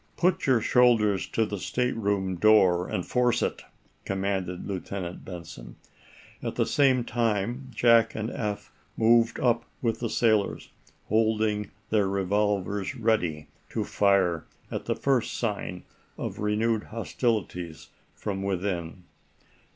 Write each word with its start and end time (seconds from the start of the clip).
"Put 0.17 0.47
your 0.47 0.61
shoulders 0.61 1.27
to 1.27 1.45
the 1.45 1.59
stateroom 1.59 2.35
door, 2.37 2.87
and 2.89 3.05
force 3.05 3.43
it," 3.43 3.61
commanded 4.03 4.65
Lieutenant 4.65 5.23
Benson. 5.23 5.75
At 6.41 6.55
the 6.55 6.65
same 6.65 7.03
time 7.03 7.67
Jack 7.69 8.15
and 8.15 8.31
Eph 8.31 8.73
moved 8.97 9.39
up 9.39 9.63
with 9.79 9.99
the 9.99 10.09
sailors, 10.09 10.71
holding 11.07 11.69
their 11.91 12.09
revolvers 12.09 12.95
ready 12.95 13.47
to 13.69 13.83
fire 13.83 14.47
at 14.71 14.85
the 14.85 14.95
first 14.95 15.35
sign 15.35 15.83
of 16.17 16.39
renewed 16.39 16.85
hostilities 16.85 17.89
from 18.15 18.41
within. 18.41 19.03